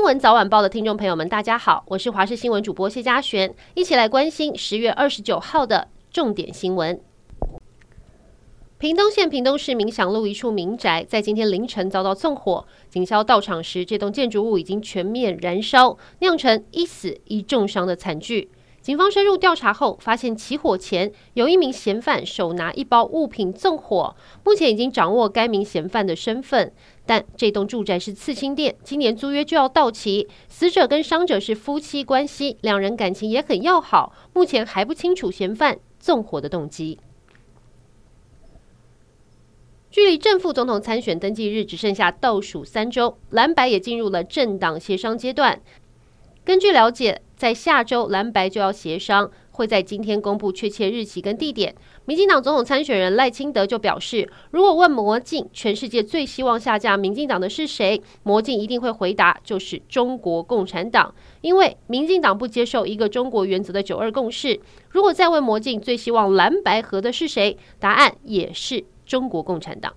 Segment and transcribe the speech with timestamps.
[0.00, 6.98] 新闻早晚报的听众朋友们，大家好，我是华视新闻主播谢佳璇，一起来关心十月二十九号的重点新闻。
[8.78, 18.50] 屏东县屏东市民祥路一处民宅在今天凌晨遭到纵火，警消到场时，这栋建筑物已经全面燃烧，酿成一死一重伤的惨剧。
[18.80, 26.72] 警方深入调查后，发现起火前有一名嫌犯手拿一包物品纵火，目前已经掌握该名嫌犯的身份。
[27.04, 30.28] 但这栋住宅是刺青店，今年租约就要到期。
[30.48, 36.98] 死者跟伤者是夫妻关系，两人感情也很要好，目前还不清楚嫌犯纵火的动机。
[39.90, 45.60] 距离正副总统参选登记日只剩下倒数三周，蓝白也进入了政党协商阶段。
[46.44, 51.74] 根据了解，在下周蓝白就要协商，会在今天公布确切日期跟地点。
[52.06, 64.58] 民进党总统参选人赖清德就表示，如果问魔镜全世界最希望下架民进党的是谁，魔镜一定会回答就是中国共产党，因为民进党不接受一个中国原则的九二共识。
[64.88, 68.84] 如果再问魔镜最希望蓝白合的是谁，答案也是。
[69.04, 69.92] 中国共产党。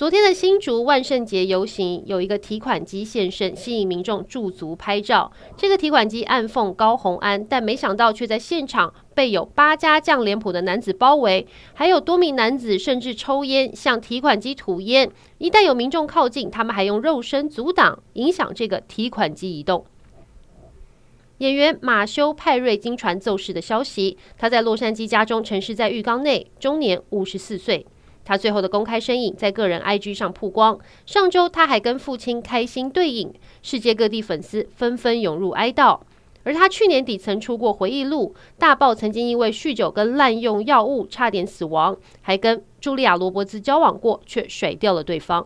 [0.00, 5.30] 昨天的新竹万圣节游行，有一个提款机现身，吸引民众驻足拍照。
[5.58, 15.10] 这个提款机暗讽高虹安，但没想到却在现场被有八家将脸谱的男子包围，还有多名男子甚至抽烟向提款机吐烟。
[15.36, 19.84] 一旦有民众靠近，他们还用肉身阻挡，影响这个提款机移动。
[21.36, 27.84] 演员马修派瑞经传骤逝的消息，他在洛杉矶家中沉尸在浴缸内，终年五十四岁。
[28.30, 30.78] 他最后的公开身影在个人 IG 上曝光。
[31.04, 35.98] 上周他还跟父亲开心对影，世界各地粉丝纷纷涌入哀悼。
[36.44, 45.44] 而他去年底曾出过回忆录，大爆曾经因为酗酒跟滥用药物差点死亡，还跟茱莉亚罗伯兹交往过，却甩掉了对方。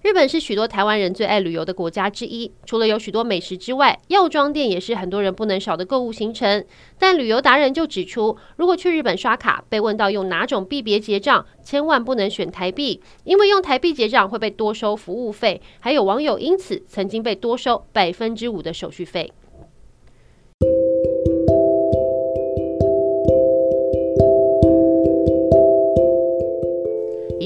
[0.00, 6.64] 日本是许多台湾人最爱旅游的国家之一，除了有许多美食之外，药妆店也是很多人不能少的购物行程。
[7.00, 15.60] 但旅游达人就指出，如果去日本刷卡，被问到用哪种币别结账，千万不能选台币，因为用台币结账会被多收服务费。
[15.80, 19.32] 还有网友因此曾经被多收百分之五的手续费。